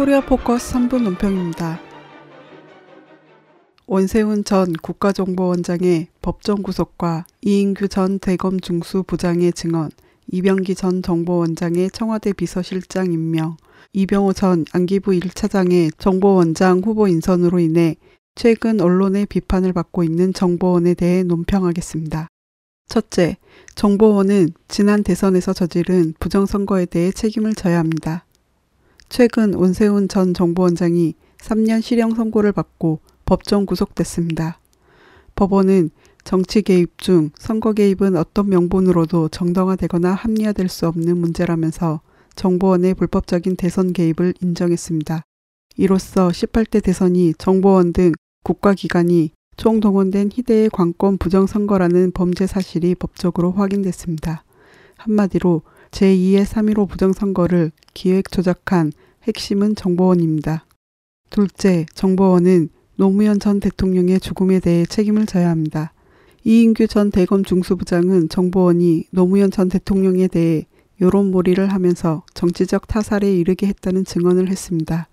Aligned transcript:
코리아 0.00 0.22
포커스 0.22 0.72
3분 0.72 1.02
논평입니다. 1.02 1.78
원세훈 3.86 4.44
전 4.44 4.72
국가정보원장의 4.72 6.06
법정 6.22 6.62
구속과 6.62 7.26
이인규 7.42 7.88
전 7.88 8.18
대검 8.18 8.60
중수 8.60 9.02
부장의 9.02 9.52
증언, 9.52 9.90
이병기 10.32 10.74
전 10.74 11.02
정보원장의 11.02 11.90
청와대 11.90 12.32
비서실장 12.32 13.12
임명, 13.12 13.58
이병호 13.92 14.32
전 14.32 14.64
안기부 14.72 15.10
1차장의 15.10 15.90
정보원장 15.98 16.80
후보 16.82 17.06
인선으로 17.06 17.58
인해 17.58 17.96
최근 18.34 18.80
언론의 18.80 19.26
비판을 19.26 19.74
받고 19.74 20.02
있는 20.02 20.32
정보원에 20.32 20.94
대해 20.94 21.24
논평하겠습니다. 21.24 22.26
첫째, 22.88 23.36
정보원은 23.74 24.48
지난 24.66 25.02
대선에서 25.02 25.52
저지른 25.52 26.14
부정선거에 26.18 26.86
대해 26.86 27.12
책임을 27.12 27.54
져야 27.54 27.78
합니다. 27.78 28.24
최근 29.10 29.54
온세훈 29.54 30.06
전 30.06 30.32
정보원장이 30.32 31.14
3년 31.38 31.82
실형 31.82 32.14
선고를 32.14 32.52
받고 32.52 33.00
법정 33.26 33.66
구속됐습니다. 33.66 34.60
법원은 35.34 35.90
정치 36.22 36.62
개입 36.62 36.96
중 36.96 37.30
선거 37.36 37.72
개입은 37.72 38.16
어떤 38.16 38.48
명분으로도 38.48 39.30
정당화되거나 39.30 40.12
합리화될 40.14 40.68
수 40.68 40.86
없는 40.86 41.18
문제라면서 41.18 42.00
정보원의 42.36 42.94
불법적인 42.94 43.56
대선 43.56 43.92
개입을 43.92 44.34
인정했습니다. 44.40 45.22
이로써 45.76 46.28
18대 46.28 46.80
대선이 46.80 47.34
정보원 47.36 47.92
등 47.92 48.12
국가기관이 48.44 49.32
총동원된 49.56 50.30
희대의 50.32 50.70
관권 50.70 51.18
부정선거라는 51.18 52.12
범죄 52.12 52.46
사실이 52.46 52.94
법적으로 52.94 53.50
확인됐습니다. 53.50 54.44
한마디로 54.98 55.62
제2의 55.90 56.44
3.15 56.44 56.88
부정선거를 56.88 57.72
기획 57.94 58.30
조작한 58.30 58.92
핵심은 59.24 59.74
정보원입니다. 59.74 60.66
둘째, 61.30 61.86
정보원은 61.94 62.70
노무현 62.96 63.40
전 63.40 63.60
대통령의 63.60 64.20
죽음에 64.20 64.60
대해 64.60 64.84
책임을 64.84 65.26
져야 65.26 65.50
합니다. 65.50 65.92
이인규 66.44 66.86
전 66.86 67.10
대검 67.10 67.44
중수부장은 67.44 68.28
정보원이 68.28 69.04
노무현 69.10 69.50
전 69.50 69.68
대통령에 69.68 70.28
대해 70.28 70.66
여론몰이를 71.00 71.72
하면서 71.72 72.22
정치적 72.34 72.86
타살에 72.86 73.34
이르게 73.34 73.66
했다는 73.66 74.04
증언을 74.04 74.48
했습니다. 74.48 75.08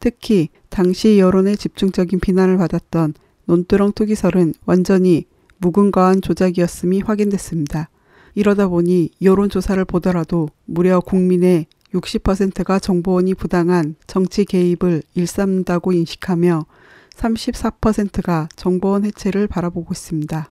특히 0.00 0.48
당시 0.70 1.18
여론의 1.18 1.56
집중적인 1.56 2.20
비난을 2.20 2.56
받았던 2.56 3.14
논두렁 3.44 3.92
투기설은 3.92 4.54
완전히 4.64 5.24
무근거한 5.58 6.22
조작이었음이 6.22 7.00
확인됐습니다. 7.00 7.90
이러다 8.34 8.68
보니 8.68 9.10
여론조사를 9.22 9.84
보더라도 9.84 10.48
무려 10.64 11.00
국민의 11.00 11.66
60%가 11.92 12.78
정보원이 12.78 13.34
부당한 13.34 13.96
정치 14.06 14.44
개입을 14.44 15.02
일삼는다고 15.14 15.92
인식하며 15.92 16.66
34%가 17.14 18.48
정보원 18.56 19.04
해체를 19.04 19.46
바라보고 19.46 19.92
있습니다. 19.92 20.48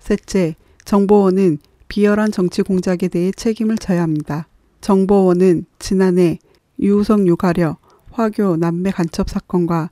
셋째, 0.00 0.56
정보원은 0.84 1.58
비열한 1.88 2.32
정치 2.32 2.62
공작에 2.62 3.08
대해 3.08 3.30
책임을 3.30 3.76
져야 3.78 4.02
합니다. 4.02 4.48
정보원은 4.80 5.66
지난해 5.78 6.38
유우성 6.80 7.26
유가려 7.26 7.76
화교 8.10 8.56
남매 8.56 8.90
간첩 8.90 9.28
사건과 9.28 9.90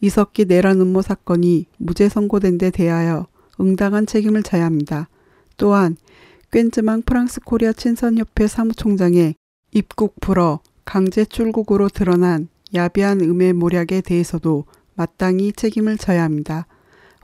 이석기 0.00 0.46
내란 0.46 0.80
음모 0.80 1.02
사건이 1.02 1.66
무죄 1.76 2.08
선고된 2.08 2.58
데 2.58 2.70
대하여 2.70 3.26
응당한 3.60 4.06
책임을 4.06 4.42
져야 4.42 4.64
합니다. 4.64 5.08
또한 5.56 5.96
꽌즈망 6.50 7.02
프랑스 7.02 7.40
코리아 7.40 7.74
친선협회 7.74 8.46
사무총장의 8.46 9.34
입국 9.72 10.18
불허, 10.18 10.60
강제 10.86 11.26
출국으로 11.26 11.90
드러난 11.90 12.48
야비한 12.72 13.20
음해 13.20 13.52
모략에 13.52 14.00
대해서도 14.00 14.64
마땅히 14.94 15.52
책임을 15.52 15.98
져야 15.98 16.22
합니다. 16.24 16.66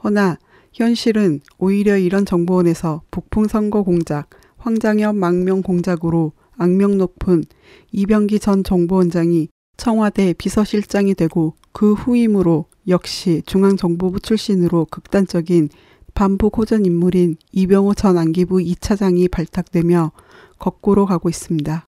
허나 0.03 0.37
현실은 0.75 1.41
오히려 1.57 1.97
이런 1.97 2.27
정보원에서 2.27 3.01
북풍 3.11 3.49
선거 3.49 3.83
공작, 3.83 4.29
황장엽 4.59 5.17
망명 5.17 5.63
공작으로 5.63 6.33
악명 6.59 6.99
높은 6.99 7.45
이병기 7.93 8.41
전 8.41 8.63
정보원장이 8.63 9.49
청와대 9.79 10.35
비서실장이 10.35 11.15
되고 11.15 11.55
그 11.73 11.95
후임으로 11.95 12.67
역시 12.89 13.41
중앙정보부 13.47 14.21
출신으로 14.21 14.87
극단적인 14.91 15.71
반북 16.15 16.59
호전 16.59 16.87
인물인 16.87 17.37
이병호 17.51 17.95
전 17.95 18.17
안기부 18.17 18.59
2차장이 18.59 19.29
발탁되며 19.29 20.13
거꾸로 20.61 21.07
가고 21.07 21.29
있습니다. 21.29 21.85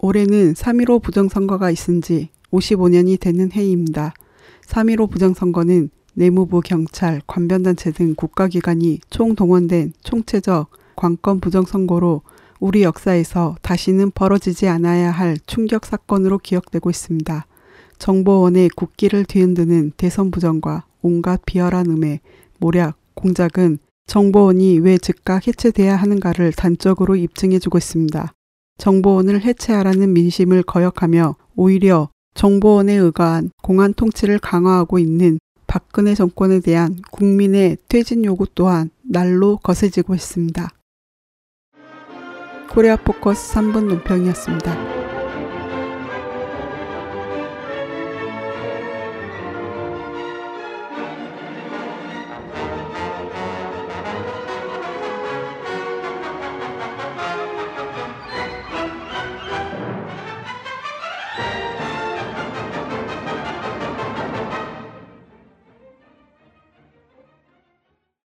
올해는 0.00 0.54
3.15 0.54 1.02
부정선거가 1.02 1.70
있은 1.70 2.00
지 2.00 2.30
55년이 2.50 3.20
되는 3.20 3.52
해입니다. 3.52 4.14
3.15 4.66 5.10
부정선거는 5.10 5.90
내무부, 6.14 6.62
경찰, 6.62 7.20
관변단체 7.26 7.92
등 7.92 8.14
국가기관이 8.14 9.00
총동원된 9.10 9.92
총체적 10.02 10.70
관건 10.96 11.40
부정선거로 11.40 12.22
우리 12.60 12.82
역사에서 12.82 13.56
다시는 13.60 14.12
벌어지지 14.12 14.68
않아야 14.68 15.10
할 15.10 15.36
충격 15.46 15.84
사건으로 15.84 16.38
기억되고 16.38 16.88
있습니다. 16.88 17.46
정보원의 17.98 18.70
국기를 18.70 19.26
뒤흔드는 19.26 19.92
대선 19.98 20.30
부정과 20.30 20.86
온갖 21.02 21.42
비열한 21.44 21.86
음해, 21.90 22.20
모략, 22.58 22.96
공작은 23.14 23.78
정보원이 24.06 24.78
왜 24.80 24.98
즉각 24.98 25.46
해체돼야 25.46 25.96
하는가를 25.96 26.52
단적으로 26.52 27.16
입증해주고 27.16 27.78
있습니다. 27.78 28.32
정보원을 28.78 29.42
해체하라는 29.42 30.12
민심을 30.12 30.62
거역하며 30.62 31.36
오히려 31.56 32.08
정보원에 32.34 32.94
의거한 32.94 33.50
공안 33.62 33.94
통치를 33.94 34.38
강화하고 34.38 34.98
있는 34.98 35.38
박근혜 35.66 36.14
정권에 36.14 36.60
대한 36.60 37.00
국민의 37.10 37.78
퇴진 37.88 38.24
요구 38.24 38.46
또한 38.54 38.90
날로 39.02 39.56
거세지고 39.56 40.14
있습니다. 40.14 40.68
코리아 42.70 42.96
포커스 42.96 43.54
3분 43.54 43.86
논평이었습니다. 43.86 44.83